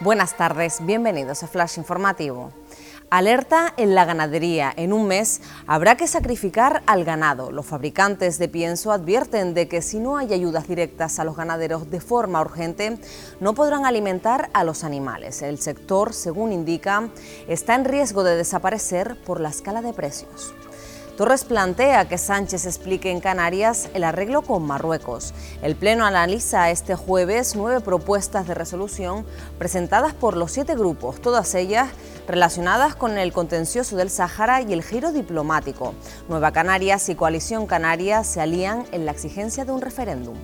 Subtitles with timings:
[0.00, 2.52] Buenas tardes, bienvenidos a Flash Informativo.
[3.10, 4.72] Alerta en la ganadería.
[4.76, 7.50] En un mes habrá que sacrificar al ganado.
[7.50, 11.90] Los fabricantes de pienso advierten de que si no hay ayudas directas a los ganaderos
[11.90, 12.96] de forma urgente,
[13.40, 15.42] no podrán alimentar a los animales.
[15.42, 17.08] El sector, según indica,
[17.48, 20.54] está en riesgo de desaparecer por la escala de precios.
[21.18, 25.34] Torres plantea que Sánchez explique en Canarias el arreglo con Marruecos.
[25.62, 29.26] El Pleno analiza este jueves nueve propuestas de resolución
[29.58, 31.88] presentadas por los siete grupos, todas ellas
[32.28, 35.92] relacionadas con el contencioso del Sáhara y el giro diplomático.
[36.28, 40.36] Nueva Canarias y Coalición Canaria se alían en la exigencia de un referéndum.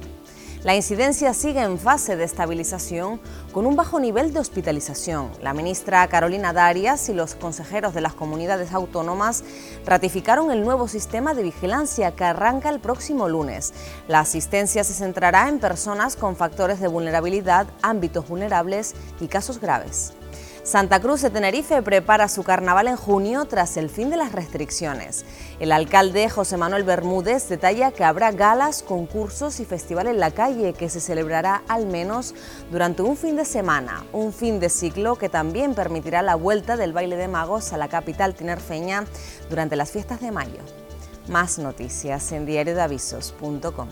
[0.65, 3.21] La incidencia sigue en fase de estabilización
[3.53, 5.31] con un bajo nivel de hospitalización.
[5.43, 9.45] La ministra Carolina Darias y los consejeros de las comunidades autónomas
[9.85, 13.75] ratificaron el nuevo sistema de vigilancia que arranca el próximo lunes.
[14.09, 20.15] La asistencia se centrará en personas con factores de vulnerabilidad, ámbitos vulnerables y casos graves.
[20.65, 25.27] Santa Cruz de Tenerife prepara su carnaval en junio tras el fin de las restricciones.
[25.61, 30.73] El alcalde José Manuel Bermúdez detalla que habrá galas, concursos y festival en la calle
[30.73, 32.35] que se celebrará al menos
[32.71, 36.95] durante un fin de semana, un fin de ciclo que también permitirá la vuelta del
[36.95, 39.05] baile de magos a la capital tinerfeña
[39.51, 40.63] durante las fiestas de mayo.
[41.29, 43.89] Más noticias en diariodeavisos.com.